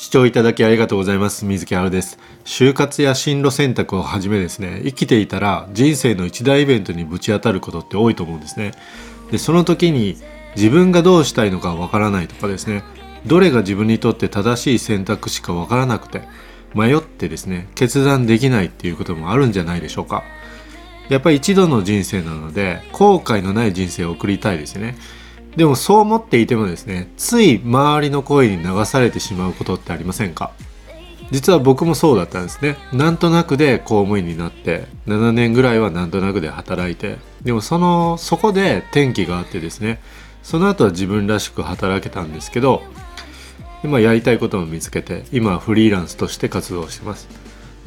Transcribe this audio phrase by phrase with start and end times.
[0.00, 1.44] 視聴いただきありがとうございます。
[1.44, 2.18] 水木春です。
[2.46, 8.72] 就活や進路選択をはじめですね生きていたら人生の一大イベントにぶち当たることって多いと思うんですね。
[9.30, 10.16] でその時に
[10.56, 12.82] 自分がどうしたいのかわからないとかですね
[13.26, 16.22] どれが自分にとって正しい選択肢かわからなくて
[16.74, 20.24] 迷ってですね決断できないっていうこともあるんじゃないでしょうか。
[21.10, 24.96] やっぱり一度の人生なので後悔のない人生を送りたいですね。
[25.56, 30.52] でもそう思っていてもですねつい周りの声に流されてしまうことってありませんか？
[31.30, 32.76] 実は僕もそうだったんですね。
[32.92, 40.00] なんとなくで公務員になって7年ぐらいはなんとなくで働いてでもそのそこで転機があってですね
[40.42, 42.82] その後は自分らしく働けたんですけど
[43.84, 47.28] 今やりたいことを見つけて今はフリーランスとして活動してます。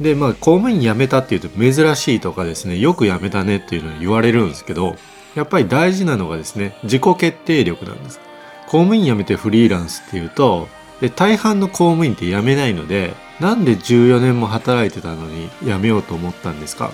[0.00, 4.96] でまあ公務員辞めたっていうと珍しいとかですねよく辞めたねっていうのを言われるんですけど
[5.34, 8.20] やっぱり大事なのがですね自己決定力なんです。
[8.66, 10.68] 公務員辞めてフリーランスっていうと
[11.00, 16.90] で大半の公務員って辞めないのでなんで14年も働いてたのに辞めようと思ったんですか？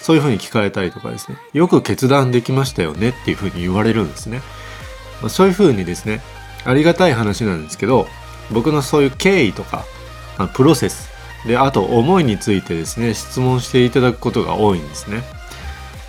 [0.00, 1.38] そういうふうに聞かれたりとかですね。
[1.52, 4.40] よく決断できましたよねっていうふうに言われるんですね、
[5.20, 6.20] まあ、そういうふうにですね
[6.64, 8.06] ありがたい話なんですけど
[8.50, 9.84] 僕のそういう経緯とか、
[10.54, 11.10] プロセス
[11.46, 15.22] であと思いについてですね質問していただくことが多いんですね。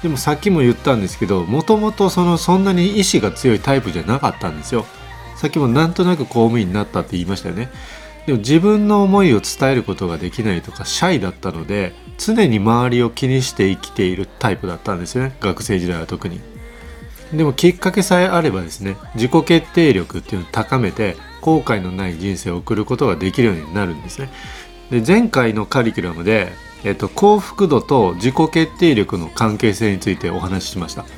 [0.04, 4.86] でもさっきも言ったんですけどもともとそのそんなに意志が強いタイプじゃなかったんですよ。
[5.38, 7.70] さっきもなんとなく公務員になったって言いましたよね。
[8.26, 15.36] でも自分の思いを伝えることができないとかシャイだったので常に周りを気にして生きているタイプだったんですよね。
[15.40, 16.42] 学生時代は特に。
[17.32, 24.30] でもきっかけさえあればですね自己決定力っていうのを高めて後悔のない人生を送ることができるようになるんですね。
[24.92, 26.52] で前回のカリキュラムで
[26.84, 31.02] えっと、幸福度と自己決定力の関係性についてお話ししました。
[31.02, 31.10] やっ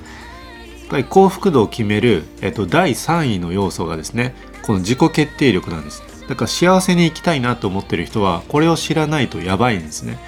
[0.90, 6.04] ぱり幸福度を決める、えっと、第3位の要素がですねこの自己決定力なんです。
[6.28, 10.20] だから幸せに生きたいなと思ってる人はこれを知らないとやばいんですね。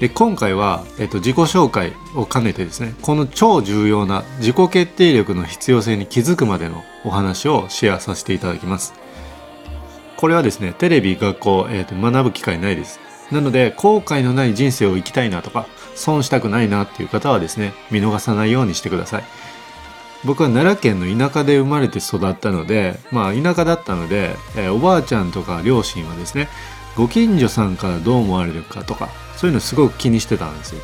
[0.00, 8.92] で今回は、えっと、自己紹介を兼ねてですねこの超重要な自己決定力の必要性に気づくまでのお話をシェアさせていただきます。
[10.16, 13.05] これはですねテレビ学校、えっと学ぶ機会ないです。
[13.30, 19.24] なので後悔のない人生を生きたいなとか損したくないなっていう方はですね見逃さないようにしてください。
[20.24, 26.48] 僕は奈良県の田舎で生まれて育ったのでまあ田舎だったので、えー、おばあちゃんとか両親はですね
[26.96, 30.80] ご近所さんからどう思われるかとかそういうのすごく気にしてたんですよ。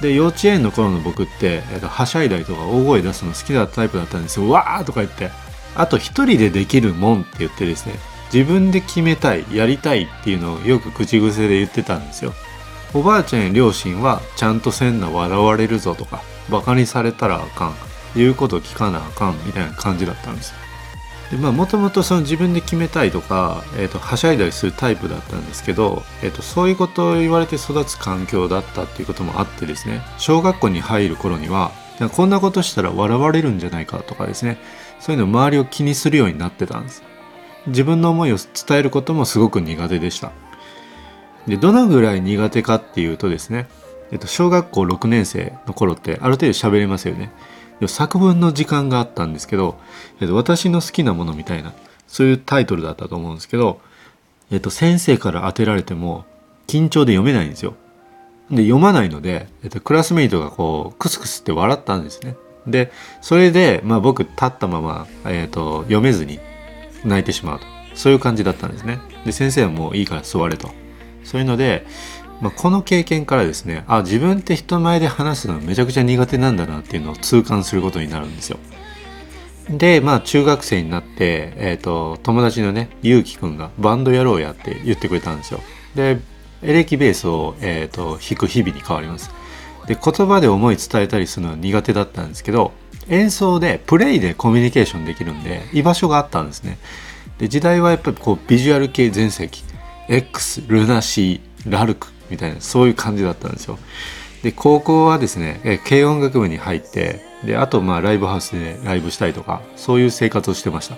[0.00, 4.48] で幼稚園の頃の僕って、えーと、はしゃいだりとか大声出すの好きだったタイプだったんですよ。
[4.48, 5.30] わーとか言って。
[5.74, 7.94] あと一人でできるもんって言ってですね
[8.32, 12.32] 自分で決めたいやりたいっていうのをよく口癖で言ってたんですよ。
[12.94, 17.74] おばあちゃんや両親はちゃんとせんな笑われるぞとかバカにされたらあかん
[18.16, 20.54] 言うこと聞かなあかんみたいな感じだったんです
[21.30, 31.72] でまあもともと自分で決めたいとか、えーと、はしゃいだりするタイプだったんですけど、えーと、そういうことを言われて育つ環境だったっていうこともあってですね小学校に入る頃には
[32.12, 34.56] こんなことしたら笑われるんじゃないかとかですね
[35.00, 37.07] そういうの周りを気にするようになってたんです。
[37.68, 40.32] 自分の思いを伝えることもすごく苦手でした。
[41.46, 43.68] でどのぐらい苦手かっていうとですね、
[44.12, 47.30] えっと、小学校6年生の頃ってある程度喋れますよね。
[47.86, 49.78] 作文の時間があったんですけど、
[50.20, 51.72] えっと、私の好きなものみたいな
[52.08, 53.80] そういうタイトルだったと思うんですけど、
[54.50, 56.24] えっと、先生から当てられても
[56.66, 57.74] 緊張で読めないんですよ。
[58.50, 62.36] で読まないので、えっと、クラスメイトがこうクスクスって笑ったんですね。
[62.66, 62.90] で
[63.20, 66.40] それで、まあ、僕立ったまま、えっと、読めずに
[67.04, 67.66] 泣いてしまうと。
[67.94, 69.00] そういう感じだったんですね。
[69.24, 70.70] で先生はもういいから座れと。
[71.24, 71.84] そういうので、
[72.40, 78.58] まあ、この経験からですねあ自分って人前で話すのめちゃくちゃ苦手なんだなっていうのを痛感することになるんですよ。
[79.68, 85.60] でまあ中学生になって、えーと、友達のねゆうきくんがバンドやろうやって言ってくれたんですよ。
[85.94, 86.20] で
[86.62, 89.30] エレキベースを、えーと弾く日々に変わります。
[89.88, 92.72] で言葉で思い伝えたりするのは苦手だったんですけど
[93.08, 96.78] 演奏でプレイでコミュニケーションできるんで居場所があったんですね。
[97.38, 99.64] で時代はやっぱりこうビジュアル系全盛期。
[100.10, 103.78] X ルナシーラルクみたいなそういう感じだったんですよ。
[104.42, 110.96] で高校はですね軽音楽部に入ってであとまあライブハウスでライブしたりとかそういう生活をしてました。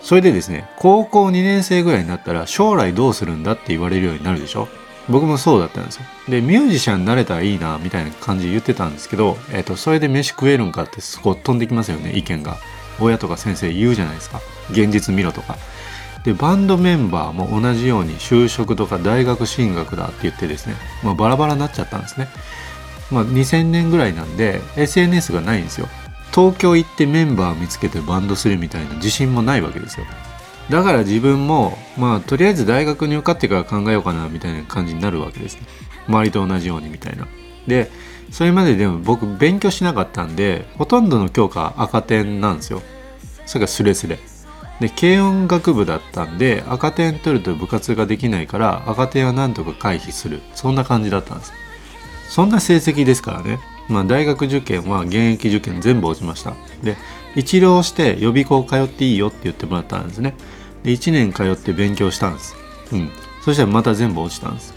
[0.00, 4.68] それでですね高校2年生ぐらいになったら将来どうするんだって言われるようになるでしょ。
[5.08, 6.02] 僕もそうだったんですよ。
[6.28, 12.56] でミュージシャンになれたらいいなみたいな感じで言ってたんですけど、えーと、それで飯食えるんかってすごい飛んできますよね意見が。
[12.98, 14.40] 親とか先生言うじゃないですか。
[14.70, 15.56] 現実見ろとか。
[16.24, 20.74] でバンドメンバーも同じように就職とか大学進学だって言ってですね、
[21.04, 22.28] まあ、バラバラになっちゃったんですね。
[23.12, 25.86] まあ2000年ぐらいなんで SNS がないんですよ。
[26.34, 30.06] 東京行ってメンバー見つけてバンドするみたいな自信もないわけですよ。
[30.70, 35.62] だから自分もまあとりあえず大学に受かってから考えようかなみたいな感じになるわけですね。
[36.08, 37.26] 周りと同じようにみたいな。
[37.66, 37.90] で
[38.30, 42.82] それまででも僕勉強しなかったんでほとんどの教科赤点なんですよ。
[43.46, 44.18] それがスレスレ
[44.80, 50.42] で軽音楽部だったんで赤点取ると部活ができないから赤点はなんとか回避する。
[50.54, 51.52] そんな感じだったんです。
[52.28, 53.60] そんな成績ですからね。
[53.88, 56.54] まあ大学受験は現役受験全部落ちました。
[56.82, 56.96] で
[57.36, 60.34] 一浪して予備校通っていいよって言ってもらったんですね。
[60.86, 62.54] で1年通って勉強したんです。
[62.92, 63.10] うん。
[63.42, 64.72] そしたらまた全部落ちたんです。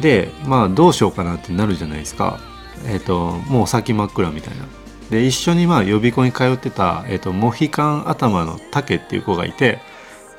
[0.00, 2.40] でまあどうしようかなってなるじゃないですか。
[2.86, 4.64] えっ、ー、ともう先真っ暗みたいな。
[5.10, 9.80] で一緒にまあ予備校に通ってた、えーと、モヒカン頭の竹っていう子がいて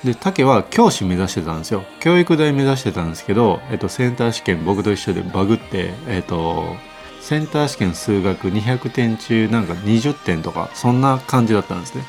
[0.04, 1.84] で竹は教師目指してたんですよ。
[2.00, 6.76] 教育大目指してたんですけど、えーと、センター試験僕と一緒でバグって、えーと、
[7.22, 12.04] センター試験数学200点中なんか20点とかそんな感じだったんですね。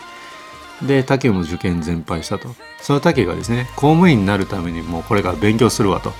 [0.86, 2.48] で竹も受験全敗したと。
[2.81, 6.12] その竹がですね公務員になるためにもうこれから勉強するわと。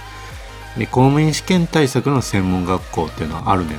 [0.79, 3.75] で公務員試験対策の専門学校っていうのはあるね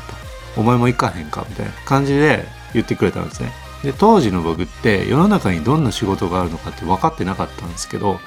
[0.55, 0.61] と。
[0.61, 3.51] お前も行かへんかみたいな感じで言ってくれたんですね。
[3.83, 8.19] で当時の僕って世の中にどんな仕事があるのかって分かってなかったんですけど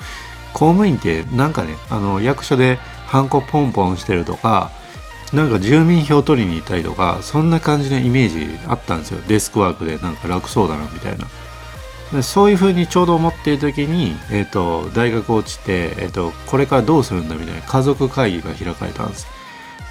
[0.53, 2.77] 公務員ってなんかねあの役所で
[3.07, 4.71] ハンコポンポンしてるとか
[5.33, 9.21] なんか住民票取りに行ったりとかそんな感じのイメージあったんですよ。
[9.27, 11.27] デスクワークでなんか楽そうだなみたいな。
[12.13, 19.27] でそういうふうにちょうど思っている時に、えーと、大学落ちて、えーとこれからどうするんだみたいな家族会議が開かれたんです。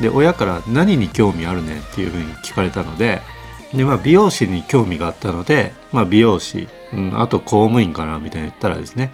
[0.01, 3.21] で親から何に興味あるねっていうふうに聞かれたので
[3.73, 9.11] で、まあ、美容師に興味があったので、まあ、美容師、うん、あと公務員かなみたいに言ったらですね、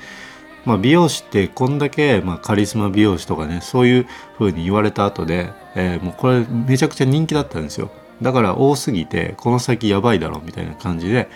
[0.65, 4.07] まあ、美容師ってこんだけ、まあ、カリスマ美容師とかねそういう
[4.37, 7.89] ふうに言われた後で、えー、もうこれめちゃくちゃ人気だったんですよ。
[8.21, 11.29] だから多すぎてこの先やばいだろみたいな感じで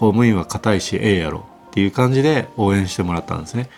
[0.00, 3.68] 公務員は硬いしええやろっていう感じで応援してもらったんですね。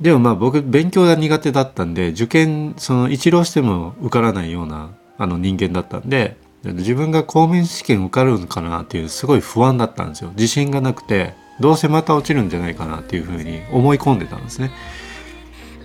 [0.00, 14.70] でもまあ僕勉強が苦手だったんで受験その一浪しても受からないようなあの人間だったんで自分が公務員試験受かるのかなっていうすごい不安だったんですよ自信がなくてどうせまた落ちるんじゃないかなっていうふうに思い込んでたんですね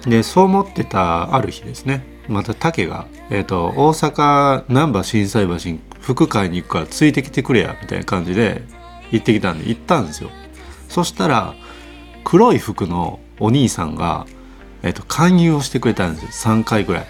[0.08, 8.64] でそう思ってたある日ですねまた竹が、えーと、大阪難波心斎橋に服買いに行くからついてきてくれやみたいな感じで
[9.16, 10.30] 行ってきたんで行ったんですよ。
[10.88, 11.56] そしたら
[12.24, 14.26] 黒い服のお兄さんが、
[14.84, 16.30] えっと、勧誘をしてくれたんですよ。
[16.30, 17.08] 3回ぐらい。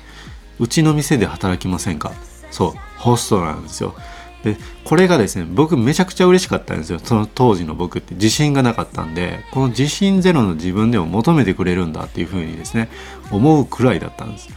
[0.57, 2.13] うちの店で働きませんか？
[2.49, 3.93] そうホストなんですよ。
[4.43, 6.99] でこれがですね僕めちゃくちゃ嬉しかったんですよ。
[6.99, 8.13] その当時の僕って。
[8.15, 12.89] 自信がなかったんでこの自信ゼロの自分でも求めてくれるんだっていうふうにですね
[13.31, 14.49] 思うくらいだったんです。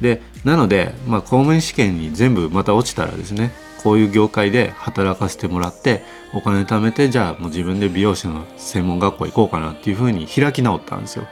[0.00, 3.50] でなので、まあ、公務員試験に全部また落ちたらですね
[3.88, 6.02] こういう業界で働かせてもらって
[6.34, 11.26] お金貯めてじゃあもう自分で美容師の専門学校行こうかなっていうふうに開き直ったんですよ。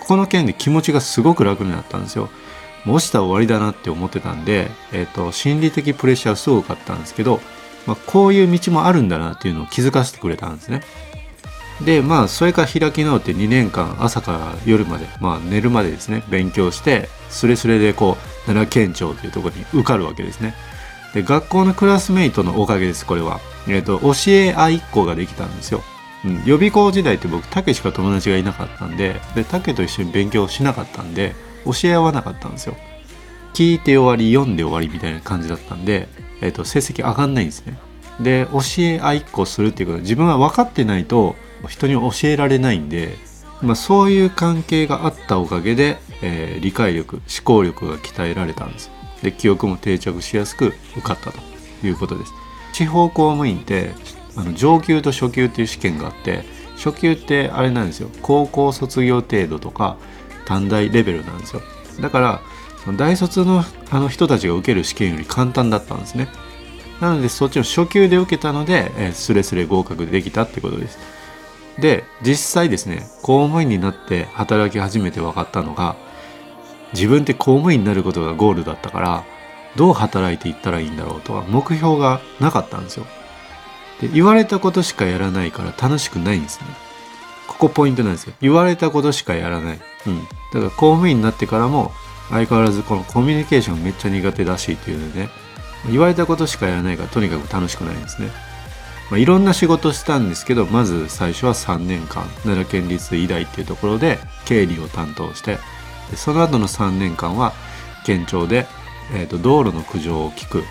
[0.00, 2.30] ここの件で気持ちがすごく楽になったんですよ。
[2.86, 7.42] もう落ちたら終わりだなって思ってたんで、えーと、心理的プレッシャーすごかったんですけど、
[7.86, 10.80] まあ、こういう道もあるんだなっていうのを気づかせてくれたんですね。
[11.84, 20.54] でまあそれから開き直って2年間朝から夜まで、まあ、寝るまでですね勉強してスレスレでこう奈良県庁というところに受かるわけですね。
[21.14, 25.82] で学校のクラスメイトのおかげですこれは、えーと、教え合いっ子ができたんですよ、
[26.24, 31.34] うん、予備校時代って僕竹しか友達がいなかったんでで竹と一緒に勉強しなかったんで
[31.64, 32.76] 教え合わなかったんですよ。
[33.54, 36.08] 聞いて終わり読んで終わりみたいな感じだったんで、
[36.40, 37.78] えーと、成績上がんないんですね。
[38.20, 41.36] で教え合いっ子するっていうことは自分は分かってないと
[41.68, 43.16] 人に教えられないんで、
[43.62, 48.90] まあ、そういう関係があったおかげで、えー、理解力思考力が鍛えられたんです。
[49.22, 51.38] で記憶も定着しやすく受かったと
[51.86, 52.32] いうことです。
[52.72, 53.92] 地方公務員って
[54.36, 56.44] あの上級と初級っていう試験があって
[56.76, 58.08] 初級ってあれなんですよ。
[58.22, 59.96] 高校卒業程度とか
[60.46, 61.62] 短大レベルなんですよ。
[62.00, 62.40] だから
[62.84, 66.28] その大卒のあの人たちが受ける試験より簡単だったんですね。
[67.00, 70.98] なのでそっちの初級で受けたので、えー、スレスレ合格できたってことです。
[71.78, 75.96] で実際ですね公務員になって働き始めて分かったのが
[76.92, 79.24] 自分って公務員になることがゴールだったから
[79.76, 83.06] どう働いていったらいいんだろうとは目標がなかったんですよ。
[84.00, 86.66] で言われたことしかやらないから楽しくないんですね。
[87.46, 88.34] ここポイントなんですよ。
[88.40, 89.80] 言われたことしかやらない。
[90.06, 90.24] うん。
[90.52, 91.92] だから公務員になってからも
[92.30, 95.28] 相変わらずこのコミュニケーションめっちゃ苦手だしっていうのでね
[95.90, 98.30] 言われたことしかやらないからとにかく楽しくないんですね。
[99.10, 105.58] まあ、いろんな仕事したんですけどまず最初は3年間奈良県立医大っていうところで経理を担当して
[106.10, 107.52] でその後の3年間は
[108.04, 108.66] 県庁で、
[109.12, 110.64] えーと、道路の苦情を聞く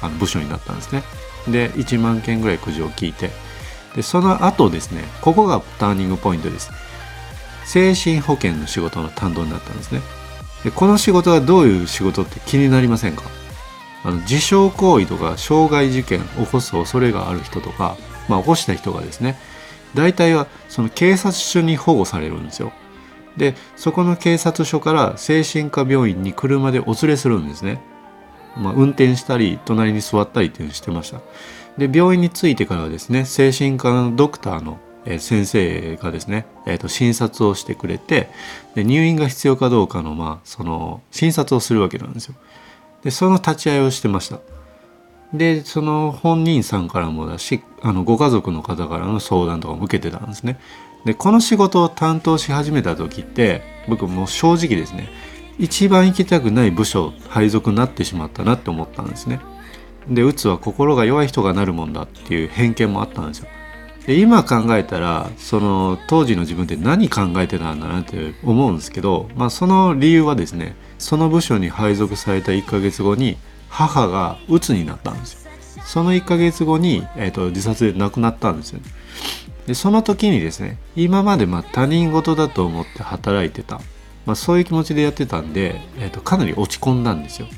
[0.00, 1.02] あの部署になったんですね。
[1.48, 3.30] で1万件ぐらい苦情を聞いて
[3.94, 6.70] でその後ですねここがターニングポイントです。
[7.64, 10.00] 精神保健の仕事の担当になったんですね。
[10.64, 13.22] でこの仕事はどういう仕事って気になりませんか？
[14.04, 17.96] あの自傷行為とか傷害事件を起こす恐れがある人とか、
[18.28, 19.38] まあ、起こした人がですね
[19.94, 22.72] 大体はその警察署に保護されるんですよ。
[23.36, 27.80] でそこの警察署から精神科病院に車でお連れするんですね、
[28.56, 31.20] まあ、運転したり隣に座ったりっていうのをしてました
[31.76, 34.78] で病院に着いてからはですね精神科のドクターの
[35.18, 38.30] 先生がですね、えー、と診察をしてくれて
[38.74, 42.34] で入院が必要かどうかの,、まあその診察をするわけなんですよ。
[43.02, 44.40] でその立ち会いをしてました。
[45.34, 50.58] でその本人さんからもだしあのご家族の方からの相談とかも受けてたんですね。
[51.04, 55.08] でこの仕事を担当し始めた時って僕もう正直ですね
[55.58, 59.40] 一番行きたくない部署配属になってしまったなって思ったんですね。
[60.08, 63.48] でうつは心が弱い人がなるもんだっていう偏見もあったんですよ。
[64.06, 75.44] で今考えたらその当時の自分って何考えてたんだなって思うんですけど、まあ、その理由はですねその部署に配属された1ヶ月後に母がうつになったんですよ。
[75.84, 78.86] その1ヶ月後に、えーと、自殺で亡くなったんですよね、
[79.66, 83.80] でその時にですね今までま他人事だと思って働いてた、
[84.26, 87.48] まあ、そういう気持ちでやってたんで、えーとかなり落ち込んだんですよ。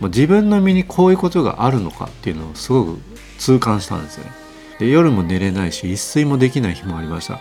[0.00, 2.98] 自分の身にこういうことがあるのかっていうのをすごく
[3.38, 4.30] 痛感したんですよね。
[4.78, 7.40] で夜も寝れないし一睡もできない日もありました。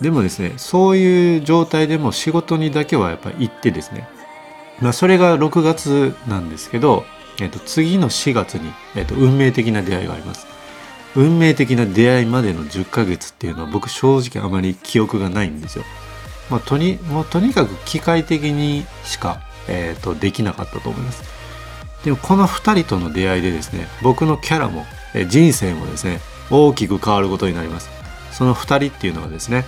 [0.00, 4.06] でもですねそういう状態でも仕事にだけはやっぱ行ってですね、
[4.80, 7.04] まあ、それが6月なんですけど、
[7.40, 10.46] えっと、次の4月に、えっと、運命的な出会いがあります。
[11.16, 15.84] 運命的な出会いまでの10ヶ月っていうのは僕正直あまり記憶がないんですよ。
[16.50, 21.22] まあ、とにもうとにかく機械的にしか、えーとできなかったと思います。
[22.04, 27.88] でもこの2人との出会いでですね僕のキャラもえ人生もですね大きく変わることになります
[28.30, 29.64] その2人っていうのはですね、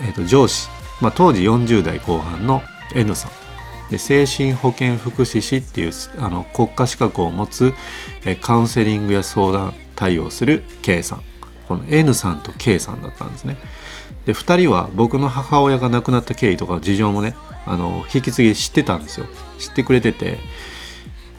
[0.00, 0.68] えー、と上司、
[1.00, 2.62] まあ、当時40代後半の
[2.94, 7.74] N さんで精神保健福祉士っていうあの国家資格を持つ
[8.24, 11.22] えカウンセリングや相談対応する K さん
[11.68, 13.56] この N さんと K さんだったんですね
[14.26, 17.34] で2人は僕の母親が亡くなった経緯とか事情もね
[17.66, 19.26] あの引き継ぎ知ってたんですよ
[19.58, 20.38] 知ってくれてて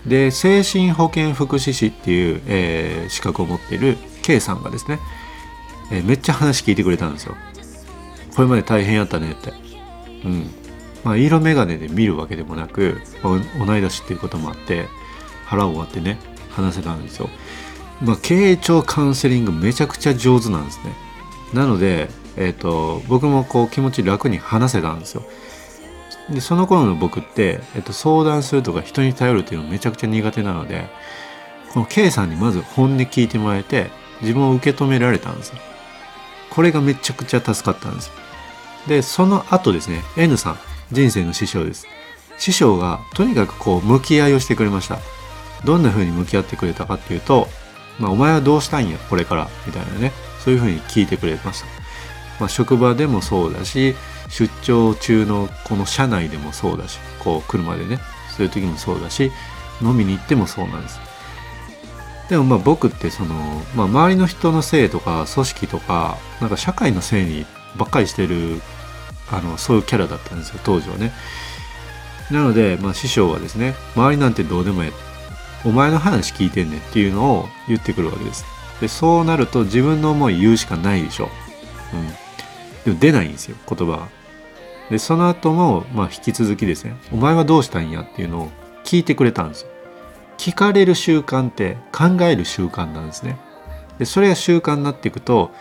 [0.07, 4.99] で精神保健福祉士っていう、えー、資格を持っている K さんがですね、
[5.91, 7.35] えー、めっちゃ話聞いてくれたんですよ。
[8.35, 9.53] これまで大変やったねって。
[10.23, 10.49] うん。
[11.03, 13.37] まあ、色眼鏡で見るわけでもなく、同
[13.77, 14.87] い年っていうこともあって
[15.45, 16.17] 腹を割ってね
[16.49, 17.29] 話せたんですよ。
[18.01, 20.93] まあ、経営長カウンセリングめちゃくちゃ上手なんですね。
[21.53, 25.23] なので、えーと僕もこう気持ち楽に話せたんですよ。
[26.29, 30.87] でその頃の僕って、えっと、相談するとか人に頼るっていうのめちゃくちゃ苦手なので
[31.71, 35.57] この K さんにまず本音聞いてもらえて自分を受け止められたんですよ
[36.49, 38.11] これがめちゃくちゃ助かったんです
[38.87, 40.57] でその後ですね N さん
[40.91, 41.85] 人生の師匠です
[42.37, 44.99] 師匠がとにかくこう向き合いをしてくれました
[45.63, 47.47] どんな風に向き合ってくれたかっていうと、
[47.99, 50.11] まあ、お前はどうしたいんやこれからみたいなね。
[50.45, 51.65] そういう風に聞いてくれました、
[52.39, 53.95] まあ、職場でもそうだし
[54.29, 57.99] 出張中のこの車内でもそうだしこう車でね
[58.37, 59.31] そういう時もそうだし
[59.81, 60.99] 飲みに行ってもそうなんです。
[62.29, 63.35] でもまあ僕ってその、
[63.75, 67.45] まあ、周りの人のせいとか組織とかなんか社会のせいに
[67.77, 68.61] ばっかりしてる
[69.31, 71.11] あのそういうキャラだったんですよ当時はね。
[72.31, 74.91] なので、まあ、師匠はですね周りなんてどうでもええ
[75.65, 78.45] お前の話聞いてんねんっていうのを言ってくるわけです。
[78.79, 81.29] でそうなると自分の思い言うしかないでしょ、
[81.93, 82.07] うん、
[82.83, 84.09] でも出ないんですよ言葉が
[84.89, 88.49] でその後もまあ引き続きですね「お前はどうしたんや?」っていうのを
[88.83, 89.69] 聞いてくれたんですよ。
[90.37, 93.37] 聞かれる習慣って考える習慣なんですね。
[93.97, 95.51] でそれが習慣になっていくと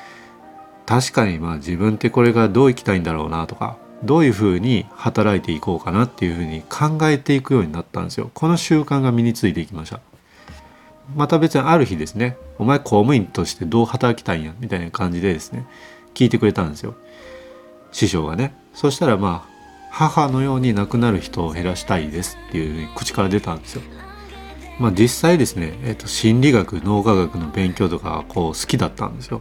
[0.85, 10.01] 確かにまあ自分ってこれからどう生きたいんだろうなとかどういうふうに働いていこうかなっていうふうに考えていくようになったんですよこの習慣が身についていきました
[11.15, 15.67] また別にある日ですねお前公務員としてどう働きたいんやみたいな感じでですね
[16.15, 16.95] 聞いてくれたんですよ
[17.93, 19.55] 師匠がねそしたらまあ
[19.97, 23.83] 母のように亡くなる人を減らしたいですっていう口から出たんですよ。
[24.81, 29.41] まあ実際ですね、えー、と心理学脳科学の勉強とかこう好きだったんですよ。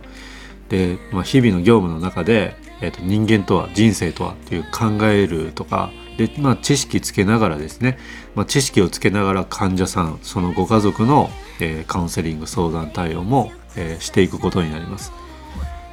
[0.70, 7.98] で、まあ、日々の業務の中で、えー、と人間とは人生とはっていう考えるとかで、まあ、知識つけながらですね、
[8.36, 15.12] まあ、知識をつけながら患者さんそのご家族の、えー、カウンセリング相談対応も、えー、していくことになります。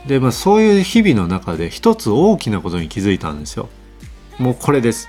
[0.06, 3.68] で、まあ、そういう日々の中で一つ大きなことに気づいたんですよ。
[4.38, 5.08] もうこれです。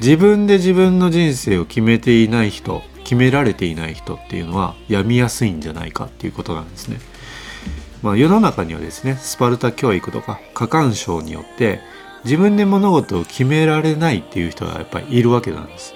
[0.00, 6.98] 自分で自分の人生を決めていない人決められていない人っていうのは病みやすいんじゃないかっていうことなんですね。
[8.02, 11.80] まあ、世の中にはですねスパルタ教育とか過干渉によって
[12.24, 15.94] 自分で物事を決められないっていう人がやっぱりいるわけなんです。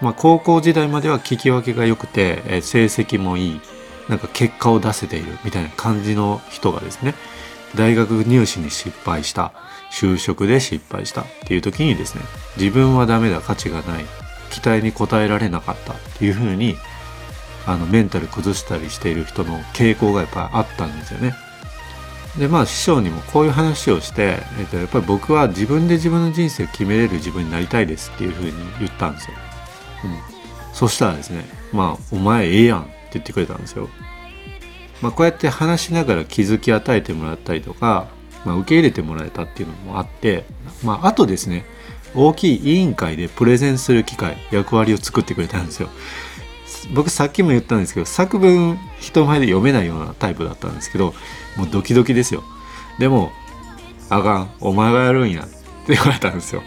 [0.00, 3.60] まあ、高校時代までは聞き分けが良くて、え成績もいい
[4.08, 7.14] なんか結果を出せているみたいな感じの人がですね
[7.76, 9.52] 大学入試に失敗した
[9.92, 12.22] 就職で失敗したっていう時にですね
[12.56, 14.04] 自分はダメだ価値がない
[14.50, 16.74] 期待に応えられなかったっていうふうに
[17.70, 21.34] あのメンタル崩したりしている人の傾向がやっぱりあったんですよね。
[22.36, 29.36] でまあ師匠にもこういう話をして、えっと、やっぱり僕は自分で自分の人生を決めれる自分になりたいですっていうふうに言ったんですよ。
[30.04, 33.88] うん、そしたらですねまあお前ええやんって言ってくれたんですよ。
[35.00, 38.08] まあ、こうやって話しながら気づき与えてもらったりとか、
[38.44, 40.44] まあ、受け入れてもらえたっていうのもあって、
[40.84, 41.64] まあ、あとですね
[42.14, 45.88] 大きい委員会でプレゼンする機会役割を作ってくれたんですよ。
[46.92, 51.14] 僕さっきも言ったんですけど作文人前で読めないようなタイプだったんですけど
[51.56, 52.42] もうドキドキですよ。
[52.98, 53.32] でも
[54.10, 54.50] 「あかん。
[54.60, 55.46] お前がやるんや」っ
[55.86, 56.62] て言われたんですよ。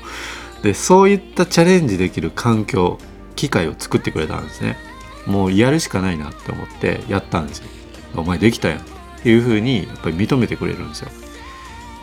[0.61, 2.97] でそういったチャレンジできる環境
[3.35, 4.77] 機会を作ってくれたんですね。
[5.25, 7.65] もうやるしかないなって思ってやったんですよ。
[8.15, 8.81] お前できたやんっ
[9.21, 11.09] ていうふうにやっぱり認めてくれるんですよ。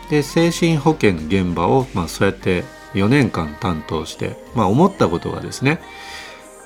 [0.09, 5.81] で精神保健の現場を、まあ、そうやって4年間担当して、まあ、思ったことがですね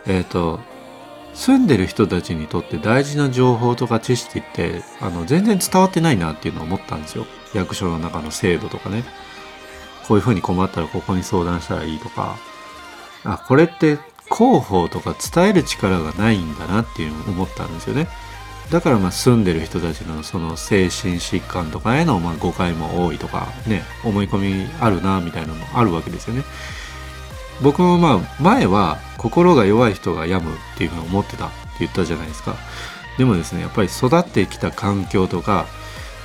[0.08, 0.60] えっ、ー、と
[1.36, 7.26] 住んでる人たちにとって大事な情報とか知識ってあの全然伝わってないなっていうのを思ったんですよ。
[7.54, 9.04] 役所の中の制度とかね。
[10.08, 12.38] こういうふうに困ったらここに相談したらいいとか。
[13.26, 13.98] あこれって
[14.32, 18.08] 広報とか伝える力がないんだなっていうのを思ったんですよね。
[18.72, 26.44] だからまあ住んでる人たちのその精神疾患とかへのまあ誤解も多いとかね思い込みあるなみたいなのもあるわけですよね。
[27.62, 32.56] 僕もまあ前は心が弱い人が病むっていうふうに思ってたって言ったじゃないですか。
[33.18, 35.66] でもですねやっぱり育ってきた環境とか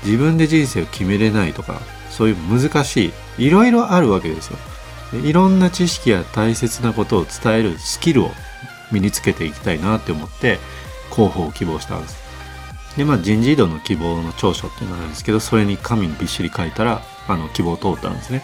[0.04, 4.58] 自分で人生を決めれないとかそういう難しいいろいろあるわけですよ。
[5.12, 8.30] でいろんな知識や大切なことを伝えるスキルを
[8.92, 10.58] 身につけていきたいなって思って
[11.10, 12.18] 広報を希望したんです。
[12.96, 18.42] でまあ人事異動の希望の長所っていうのがあるんですけどそれに紙にびっしり書いたらあの希望を通ったんですね。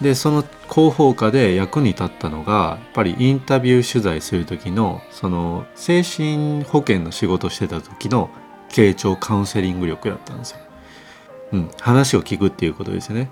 [0.00, 8.30] でその広報課で役に立ったのがやっぱりインタビュー取材する時のその精神保健の仕事してた時の
[8.68, 10.58] 傾聴カウンセリング力だったんですよ。
[11.52, 13.20] うん、話を聞くっていうことですよね。
[13.20, 13.26] や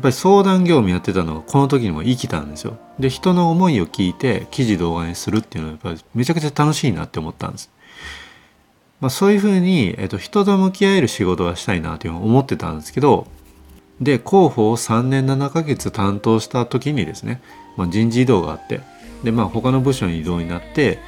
[0.00, 2.78] っぱり相談業務やってたのがこの時にも生きたんですよ。
[2.98, 7.70] で人の思いを聞いて記事動画にするっていうのはやっぱりめちゃくちゃ楽しいなって思ったんです。
[9.00, 13.26] まあ、そういうふうに、えっと、人と向き合える仕事はしたいなというのを思ってたんですけど
[14.00, 17.40] で広報を3年7ヶ月担当した時にですね、
[17.76, 18.80] まあ、人事異動があって
[19.24, 20.98] でまあ他の部署に異動になって、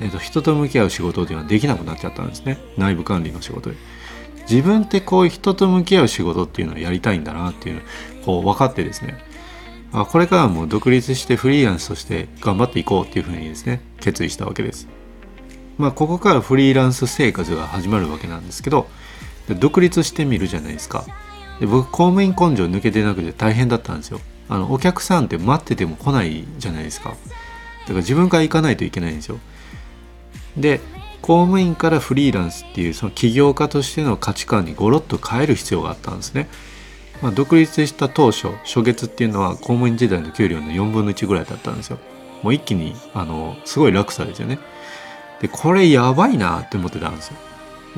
[0.00, 2.58] えーと、人と向き合う仕事というのはできなくなっちゃったんですね。
[2.76, 3.76] 内部管理の仕事で。
[4.50, 7.82] 自分ってこういう人と向き合う仕事っていうのをやりたいんだなっていう
[8.24, 9.18] こう分かってですね
[9.92, 14.88] あこれからも独立してフリーランスとして頑張っていこうっていうふうにですね決意したわけです。
[15.76, 18.88] まあここからフリーランス生活が始まるわけなんですけど
[19.48, 21.04] 独立してみるじゃないですか。
[21.60, 24.20] で僕公務員根性抜けてなくて大変だったんですよ。
[24.48, 27.10] あのお客さんって待ってても来ないじゃないですか。
[27.10, 27.18] だか
[27.88, 29.38] ら自分から行かないといけないんですよ。
[30.56, 30.80] で
[31.20, 36.48] 公務員からフリーランスっていうその起業家としての価値観にゴロッと変える必要があったんですね、
[37.20, 41.98] まあ、独立した当初初月っていうのは公務員時代の給料の4分の1ぐらいだったんですよ。
[42.42, 44.58] もう一気にあのすごい落差ですよね。
[45.40, 47.36] でこれやばいなって思ってたんですよ。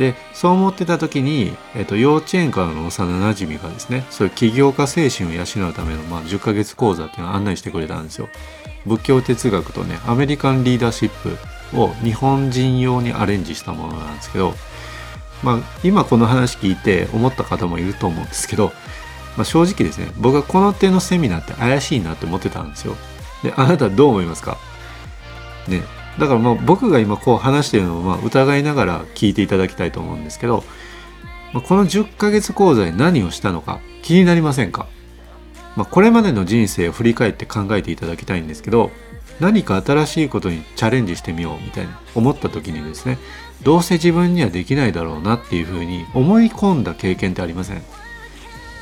[0.00, 8.30] でそう思ってた時に、えっと、幼稚園からの幼なじみがですねそういう起業家精神を養うための、まあ、10ヶ月講座っていうのを案内してくれたんですよ。
[8.86, 14.54] 仏教哲学とねアメリカンリーダーシップを日本人用にアレンジしたものなんですけど、
[15.42, 18.72] まあ、今この話聞いて思った方もいると思うんですけど、
[19.36, 22.96] まあ、正直ですね僕はこの手のセミナーって怪しいなって思ってたんですよ。
[23.42, 24.56] であなたどう思いますか？
[25.68, 25.82] ね
[26.18, 30.64] だからまあ僕が今こう話しているのをまあ疑いながら聞いていただきたいと思うんですけど、
[31.52, 34.86] まあ、この10ヶ月講座で何をしたのか気になりませんか、
[35.76, 38.90] まあ、これまでの人生を振り返って考えていただきたいんですけど
[39.40, 43.18] 何か新しいことにチャレンジしてみようみたいに思った時にですね
[43.62, 47.82] どうせ自分にはできないだろうなっていうふうに思い込んだ経験ってありません？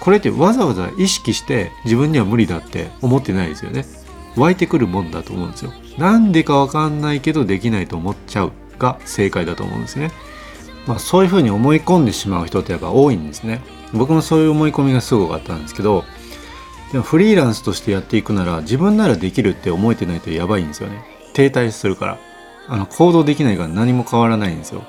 [0.01, 3.85] これってわざわざ意識して自分には無理だって思ってないですよね？
[4.37, 5.73] 湧いてくるもんだと思うんですよ。
[5.99, 10.11] なんでかわかんないけどできないと思っちゃうが正解だと思うんですね。
[10.87, 13.61] まあそういうふうに思い込んでしまう人ってやっぱ多いんですね。
[13.93, 16.05] 僕もそういう思い込みがすごかったんですけど
[16.93, 21.03] でもフリーランスとしてやっていくなら自分ならできるって思えてないとやばいんですよね。
[21.35, 22.19] 停滞するから。
[22.71, 24.83] あの行動できないから何も変わらないんですよ、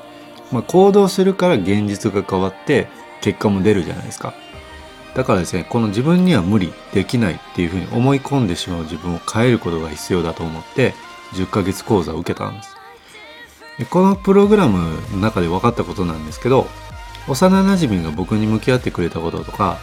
[0.51, 2.89] まあ、行動するから現実が変わって
[3.21, 4.33] 結果も出るじゃないですか。
[5.15, 10.93] だからですねこの自分には無理できないっていうふうに思い込んでしまう自分を変えることが必要だと思って
[11.33, 12.75] 10ヶ月講座を受けたんです。
[13.77, 16.67] でこのプログラムの中で分かったことなんですけど
[17.27, 19.77] 幼なじみが僕に向き合ってくれたこととか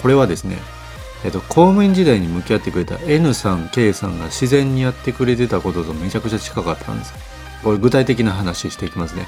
[0.00, 0.56] これはですね
[1.24, 7.14] えっと、公務員時代に向き合ってくれた N さん K さんが自然にやってくれてたこととめちゃくちゃ近かったんです。
[7.62, 9.26] これ具体的な話していきますね。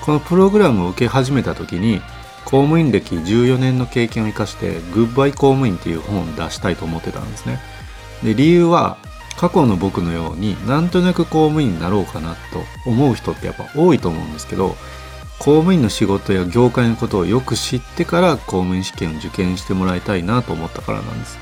[0.00, 2.00] このプログラムを受け始めた時に
[2.46, 7.60] 公務員歴14年の経験を生かして「グッバイ公務員」っていう本を出したいと思ってたんですね。
[8.22, 8.96] で理由は
[9.36, 14.76] 過去の僕のようになんとなく公務員になろうかなと思う人ってやっぱ多いと思うんですけど
[15.38, 21.38] 公務員の仕事や業界のことをよく知ってから公務員試験を受験してもらいたいなと思ったからなんです。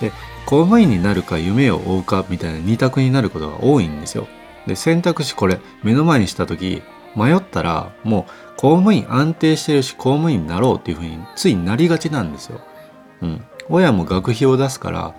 [0.00, 0.12] で
[0.44, 4.26] 公務員になるか夢を追うかみたいな二択になることが多いんですよ。
[4.66, 6.82] で選択肢これ目の前にした時
[7.16, 12.60] 迷ったらもう公務員安定してるし公務員になろうっていうふうについなりがちなんですよ。
[13.22, 15.14] うん、親も学費を出すから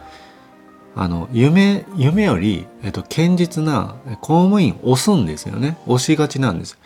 [0.96, 6.78] あの夢夢より、えっと、堅実な公務員押すんですよね押しがちなんです。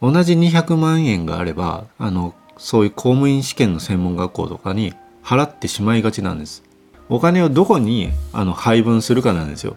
[0.00, 6.62] 同じ200万円があればあのそういう公務員試験の専門学校とかに払ってしまいがちなんです。
[7.08, 9.76] お金をどこにあの配分するかなんですよ。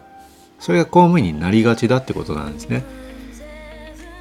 [0.60, 2.84] それが公務員になりがちだってことなんですね。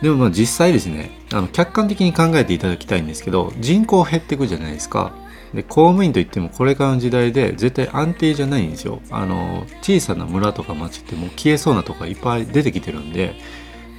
[0.02, 5.14] でもまあ実際ですねあの客観的に考えていただきたいんですけど人口減っていくじゃないですか。
[5.54, 9.02] で公務員といってもこれからの時代で絶対安定じゃないんですよ。
[9.10, 13.36] あの小さな村とか町ってもう消えそうなとこがいっぱい出てきてるんで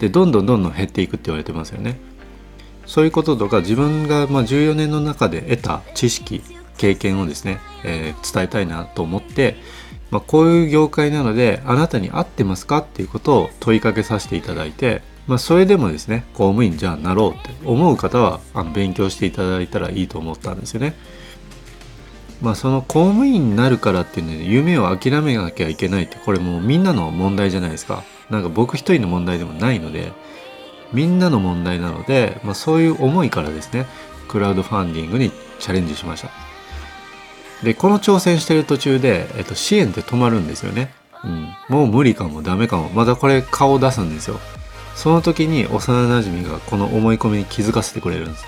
[0.01, 1.99] でどんどんどんどん減っていくって言われてますよね。
[2.87, 6.43] そういうこととか自分がまあ14年の中で得た知識
[6.79, 9.57] 経験をですね、えー、伝えたいなと思って、
[10.11, 20.95] まあ、こういう業界なのであなたに合ってますかっていうことを問いかけさせていただいてまあ、それでもですね公務員じゃあなろうって思う方はあの勉強していただいたらいいと思ったんですよね。
[22.41, 28.03] まあその公務員になるからっていうので夢を諦めなきゃいけないってこれもうみんなの問題じゃないですか。
[28.31, 30.13] なんか僕一人の問題でもないので
[30.93, 33.87] みんなの問題なので、まあ、そういう思いからですね
[34.27, 36.31] クラウドファンディングにチャレンジしました。
[37.63, 40.93] でこの挑戦してる途中で、えっと、支援って止まるんですよね。
[41.25, 44.41] うん、もう無理かもダメかもまたこれ顔を出すんですよ。
[44.95, 48.45] その時に幼なじみがこの思い込みに気づかせてくれるんです。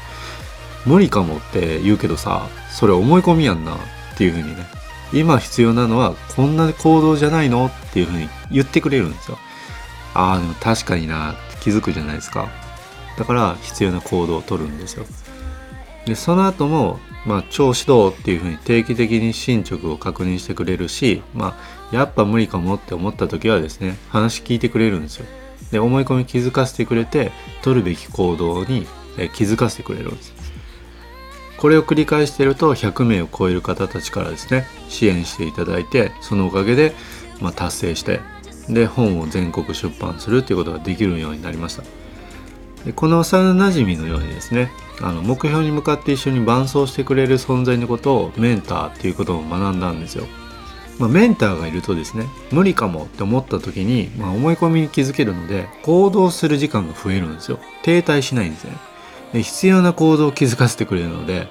[0.87, 3.79] 無理かもって言うけどさそれ思い込みやんなっ
[4.17, 4.67] ていう風にね。
[5.13, 9.39] 今必要なのはこんな行動じゃないのっていう風に言ってくれるんですよ。
[10.15, 12.49] ああでも確かになって気づくじゃないですか。
[13.17, 15.07] だから必要な行動をとるんですよ。
[16.07, 21.57] でその後もまあ超指導っていう風に定期的に進捗を確認してくれるしま
[21.93, 25.27] あやっぱ無理かもって思った時はですね話聞いてくれるんですよ。
[25.75, 27.33] で思い込み気づかせてくれて
[27.63, 28.87] 取るべき行動に
[29.35, 30.33] 気づかせてくれるんです。
[31.57, 36.95] これを繰り返していると100名を超える方たちからですね支援していただいてそのおかげで、
[37.41, 38.21] まあ、達成して
[38.69, 41.83] で本を全国出版するということができるようになりました。
[42.85, 50.27] でこの幼なじみのようにですねあの目標に向かって一緒に伴走してくれる存在のことをメンターっていうことを学んだんですよ。
[50.99, 58.73] まあ、メンターがいるとですね無理かもって思った時に、まあ、思い込みに気づけるので行動する時間が増えるんですよ停滞しないんですね
[59.33, 61.49] で必要な行動を気づかせてくれるので、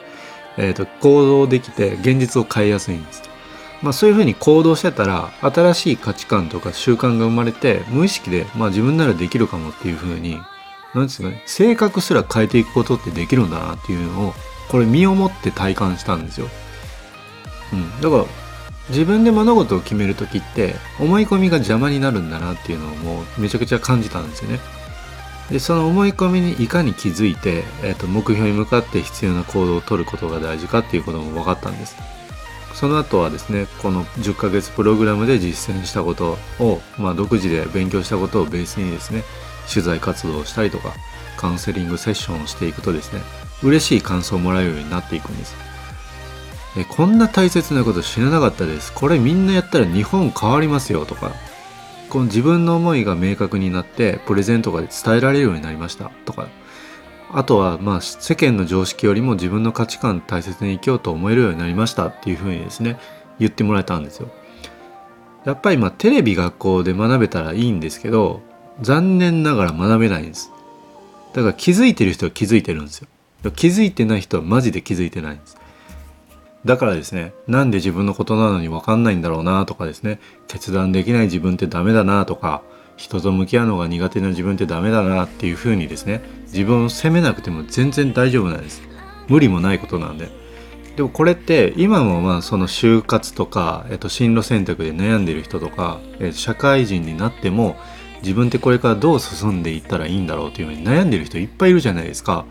[0.58, 3.24] えーと、行動できて現実を変えやすいんです
[3.84, 10.40] まあ、そういうふうに行動してたら新しい価値観とか習慣が生まれて無意識で、まあ、自分ならできるかもっていうふうに
[10.96, 14.34] 何ですかね性格すら変えていくことってできるんだなっていうのを
[14.70, 16.48] これ身をもって体感したんですよ。
[17.74, 18.26] うん、だから
[18.90, 24.60] 自分で物事を決める時って思い込みが邪魔になるんだなっていうのをもうめちゃくちゃ感じたんですよね。
[25.50, 31.96] でその思い込みにいかに気づいて、えーと、目標に向かって必要な行動をとることが大事かっていうことも分かったんです。
[32.74, 39.24] その後はですねこの10ヶ月プログラムで実践したことを、まあ、独自で勉強したことをベースにですね
[39.72, 40.94] 取材活動をしたりとか
[41.38, 43.22] カウンセリングセッションをしていくとですね
[43.62, 45.73] 嬉しい感想をもらえるようになっていくんです。
[46.76, 48.92] えこんな大切なこと知らなかったです。
[48.94, 51.32] これみんなやったら日本変わりますよとか。
[52.10, 56.48] この自分の思いが明確になってプレゼントが伝えられるようになりましたとか。
[57.32, 63.00] あとはまあ世間の常識よりも自分の価値観大切に生きようと思えるようになりましたっていうふうにですね
[63.40, 64.30] 言ってもらえたんですよ。
[65.44, 68.42] やっぱりまあテレビ学校で学べたらいいんですけど
[68.82, 70.52] 残念ながら学べないんです。
[71.34, 73.08] だから気づいてる人は気づいてるんですよ。
[73.56, 75.58] 気づいてない人はマジで気づいてないんです。
[76.66, 82.64] だからですね、なんで自分のことなのに分かんないんだろうなとかですね、決断できない自分ってダメだなとか、
[82.96, 88.82] 人と向き合うのが苦手な自分ってダメだなっていうふうにですね、自分を責めなくても全然大丈夫なんです。
[89.28, 90.30] 無理もないことなんで。
[90.96, 97.78] でもこれって今もまあその就活とか、えっと、進路選択で悩んでる人とか、え、社会人になっても
[98.22, 102.46] 自分ってこれからどう進んでいったらいいんだろうというふうに悩んでる人いっぱいいるじゃないですか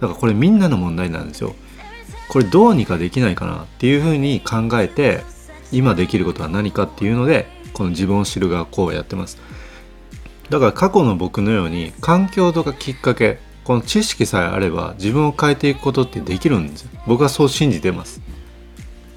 [0.00, 1.54] だからこれみんなの問題なんですよ
[2.28, 5.22] これどうにかできないかなっていうふうに考えて
[5.72, 9.38] 今できることは何かっていうのでこの自分を知る学校をやってます。
[10.50, 16.90] だから過去の僕のように環境とかきっかけこの知識さえあれば自分を変えていくことってできるんですよ。
[17.06, 18.20] 僕はそう信じてます、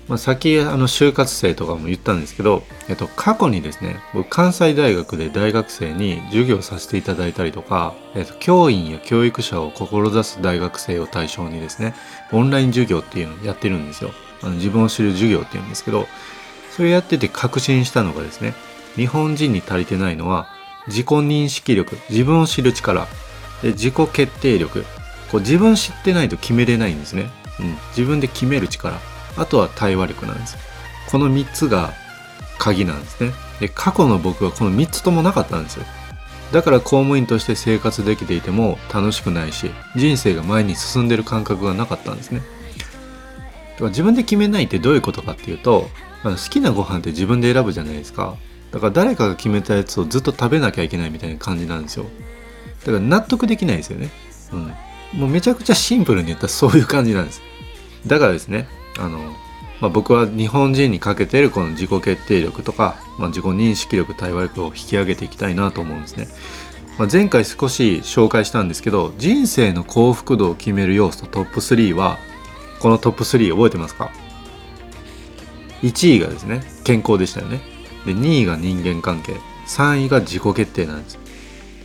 [0.08, 11.94] まあ、先あの就活生とかも言ったんですけど、えっと、過去にですね僕関西大学で大学生に授業させていただいたりとか、えっと、教員や教育者を志す大学生を対象にですね
[12.32, 14.12] オンライン授業っていうのをやってるんですよ。
[14.44, 16.06] あの自分を知る授業っていうんですけど
[16.72, 18.54] それやってて確信したのがですね
[18.96, 20.48] 日本人に足りてないのは
[20.88, 23.08] 自己認識力自分を知る力
[23.62, 24.86] で自己決定力。
[25.32, 28.98] こう自分知ってないと決めれないんですね、うん、自分で決める力。
[29.38, 30.58] あとは対話力なんです
[31.10, 31.94] この3つが
[32.58, 35.86] 鍵なんですねで過去の僕はこの3つともなかったんですよ
[36.52, 45.88] だから公務員として生活できていても楽しくないし人生が前に進んでる感覚がなかったんですねだから自分で決めないってどういうことかっていうと
[46.24, 48.36] 好きなご飯って自分で選ぶじゃないですか
[48.72, 52.06] だから誰かが決めたやつをずっと食べなきゃいけないみたいな感じなんですよ
[52.88, 54.10] だから納得できないですよね。
[54.54, 55.20] うん。
[55.20, 57.42] もうめちゃくちゃシンプルに言ったらそういう感じなんです。
[58.06, 59.20] だからですね、あの、
[59.80, 66.28] まあ、僕は日本人に欠けてるこの自己決定力とか、まあ、自己認識力対話力を引き上げていきたいなと思うんですね。
[66.98, 72.18] まあ、前回少し紹介したんですけど人生の幸福度を決める要素トップ3は
[72.80, 74.10] このトップ3覚えてますか
[75.84, 77.62] ?1 位がですね健康でしたよね
[78.06, 79.34] で2位が人間関係
[79.68, 81.20] 3位が自己決定なんです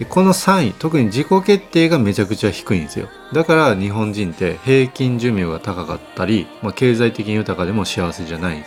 [0.04, 3.08] この3位特に自己決定がめちゃくちゃ低いんですよ。
[3.32, 8.62] だから日本人って平均寿命が高かったり、まあ、経済的に豊かでも幸せじゃない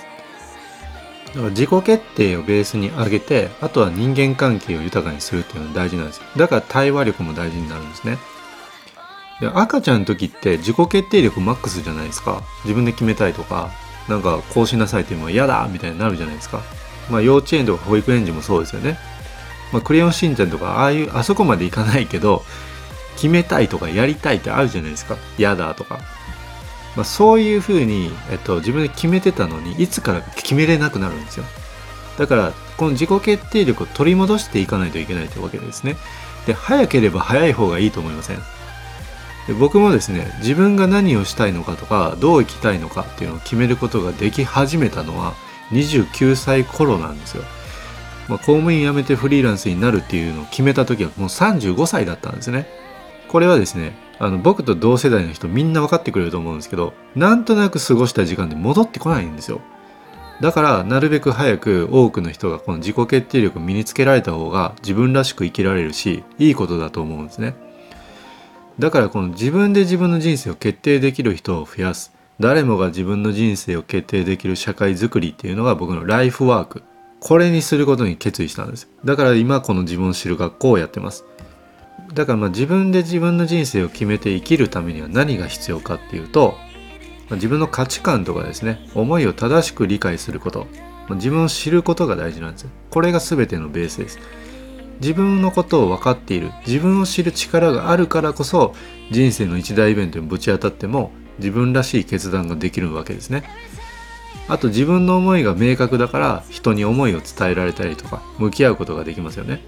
[1.36, 6.24] だから自己決定をベースに上げてあとは人間関係を豊かにするっていうのが大事なんですよ。
[6.38, 8.18] だから対話力も大事になるんですね。
[9.42, 12.42] で赤ちゃんの時って自己決定力マックスじゃないですか。
[12.64, 13.72] 自分で決めたいとか
[14.08, 16.62] なんかこうしなさいっていうのは嫌だみたいになるじゃないですか。
[17.10, 18.98] まあ幼稚園とか保育園児もそうですよね。
[19.76, 22.44] まあ、クレヨンしんちゃんとかああいうあそこまでいかないけど
[23.16, 25.18] 決めたいとかやりたいってあるじゃないですか。
[25.38, 26.00] 嫌だとか、
[26.96, 31.46] まあ、そういうふうに、えっと、自分で決めてたのにいつから決めれなくなるんですよ。
[32.18, 35.98] だからこの自己決定力を取り戻していかないといけないというわけですね。
[36.48, 38.38] で早ければ早い方がいいと思いません。
[39.48, 45.34] で僕もですね自分が何をしたいのかとかどう生きたいのかっていうのを決めることができ始めたのは
[45.72, 47.44] 29歳頃なんですよ。
[48.28, 52.68] まあ、公務員辞めてフリーランスになるっていうのを決めた時はもう35歳だったんですね。
[53.28, 59.62] これはですねあの僕と同世代の人みんな分かってくれると思うんですけどなんとなく過ごした時間で戻ってこないんですよ。
[60.42, 67.56] だからなるべく早く多くの人がこの自己決定力を身につけられた方が自分らしく生きられるしいいことだと思うんですね。
[68.80, 72.12] だからこの自分で自分の人生を決定できる人を増やす
[72.42, 76.84] 誰もが自分の人生を決定できる社会づくりっていうのが僕のライフワーク
[77.26, 78.88] これにすることに決意したんです。
[79.04, 81.26] だから今この自分を知る学校をやってます。
[82.14, 86.54] だからまあ自分で自分の人生を決めて生きるためには何が必要かっていうと
[87.32, 90.68] 自分の価値観とかですね思いを正しく理解すること
[91.16, 92.68] 自分を知ることが大事なんです。
[92.92, 94.20] これが全てのベースです。
[95.02, 98.76] 自分のことを分かっている自分を知る力があるからこそ
[99.10, 103.50] 人生の一大イベントにぶち当たっても自分らしい決断ができるわけですね。
[104.48, 109.62] あと自分の思いが明確だから人に思いを伝えられたりとか向き合うことができますよね。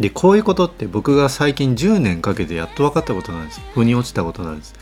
[0.00, 3.60] でこういうことって僕が最近10年かけてやっと分かったことなんです。
[3.74, 4.74] 腑に落ちたことなんです。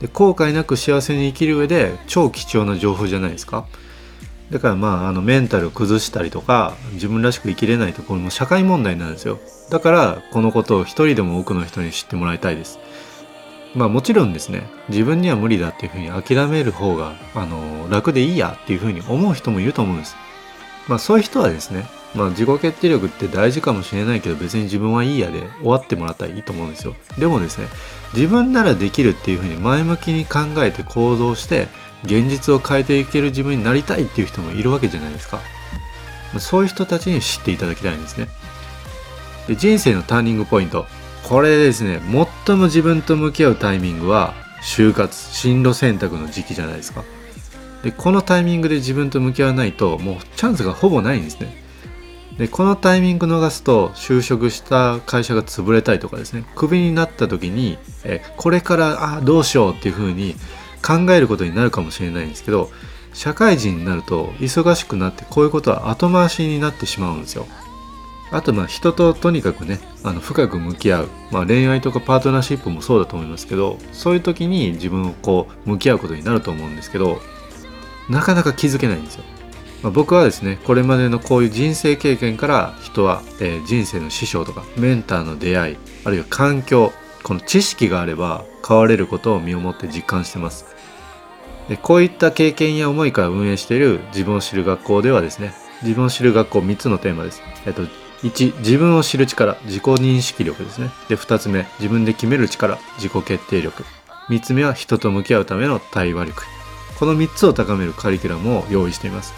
[0.00, 3.66] で後悔なく幸せに生きる上で超貴重な情報じゃないですか。
[4.50, 9.38] だからまああのメンタル崩したりとか自分らしく生きれないとこれも社会問題なんですよ。
[9.70, 12.78] だからこのことを一人でも多くの人に知ってもらいたいです。
[13.74, 20.16] まあもちろんですね自分には無理だっていうふうに諦める方があの楽でいいやっていうふうに思う人もいると思うんです。
[20.88, 26.94] まあそういう人はですね、まあ自己決定力って大事かもしれないけど別に自分はいいやで終わってもらったらいいと思うんですよ。
[27.18, 27.68] でもですね、
[28.12, 31.68] 自分ならできるっていうふうに前向きに考えて行動して
[32.04, 35.40] 現実を変えていける自分になりたいっていう人もいるわけじゃないですか。
[36.38, 38.28] そういう人たちに知っていただきたいんですね。
[39.48, 40.86] で人生のターニングポイント
[41.28, 42.00] これですね
[42.46, 47.02] 最も自分と向き合うタイミングは就活進路選択の時期じゃないですか。
[47.82, 51.62] でこのタイミングで自分と向き合わないともうチャンスがほぼないんですね。
[52.38, 56.44] でこのタイミング逃すと就職した会社が潰れたりとかですね。
[56.56, 60.34] クビになった時にえこれからあどうしようっていうふうに
[60.84, 62.70] 考えることになるかもしれないんですけど
[63.14, 67.46] 社会人になると忙しくなってこういうことは後回しになってしまうんですよ。
[68.34, 77.20] あとまあ人ととにかくねあの深く向き合う、まあ、恋愛とかパートナーシップもそうだと思いますけどそういう時に自分をこう向き合うことになると思うんですけど
[78.10, 79.24] なかなか気づけないんですよ。
[79.82, 86.92] まあ、僕はですねこれまでのこういう人生経験から人は、えー、人生の師匠とかメンターの出会いあるいは環境
[87.22, 90.66] この知識があれば変われることを身をもって実感してます。
[91.68, 97.82] でこういった経験や思いから運営している自分を知る学校ではですね自分を知る学校3つのテーマです、えっと、
[98.24, 100.90] 1自分を知る力自己認識力ですね。
[101.08, 103.84] で2つ目自分で決める力自己決定力。
[104.30, 106.42] 3つ目は人と向き合うための対話力。
[106.98, 109.34] この3つを高めるカリキュラムを用意しています。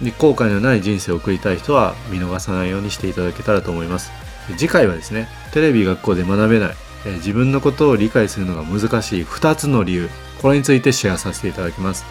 [0.00, 4.12] で後悔のない人生を送りたい人は見逃さないようにしていただけたらと思います。
[4.56, 6.74] 次回はですねテレビ学校で学べない、
[7.06, 10.08] え自分のことを理解するのが難しい2つの理由
[10.40, 12.04] これについてシェアさせていただきます。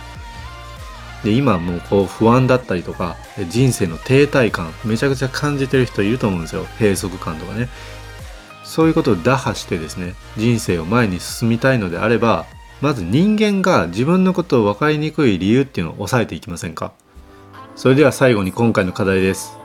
[1.23, 3.15] で今もうこう不安だったりとか
[3.49, 6.65] 人生の停滞感めちゃくちゃ感じてる人いると思うんですよ。
[6.79, 7.69] 閉塞感とかね。
[8.63, 12.45] そういうことを打破してですね人生を前に進みたいのであれば
[12.81, 16.91] まず人間が自分のことを分かりにくい理由っていうのを抑えていきませんか。
[17.75, 19.57] それでは最後に今回の課題です。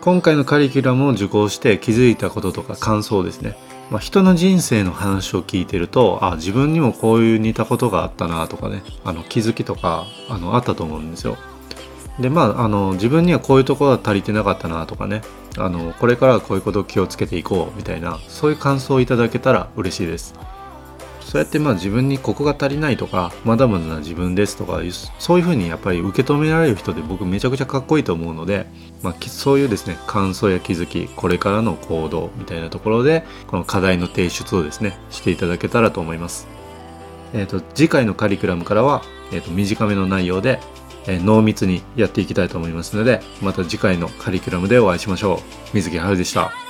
[0.00, 3.56] 今回のカリキュラムを受講して気づいたこととか感想ですね、
[3.90, 11.36] まあ、人の人生の話を聞いてるとあ自分にもこういう似たことがあったなとかねあの気づきとかあのあったと思うんですよ。
[12.20, 15.22] でまああの自分にはこういうところは足りてなかったなとかね
[15.58, 20.34] あのこれからはこういうことを気をつけていこうみたいなそういう感想をいただけたら嬉しいです。
[21.30, 24.80] そうやってまあ自分にここが足りないとかまだまだな自分ですとか
[25.20, 28.66] そういうふうにやっぱり受け止められる人で僕めちゃくちゃかっこいいと思うので、
[29.00, 36.48] まあ、そういうですね感想や気づきこれからの行動みたいなところでこの課題の提出をですねしていただけたらと思います。
[37.32, 40.58] えーと、次回のカリキュラムからは、えーと、短めの内容で、
[41.06, 45.38] えー、濃密にやっていきたいと思いますのでまた次回のカリキュラムでお会いしましょう。
[45.74, 46.69] 水木春でした。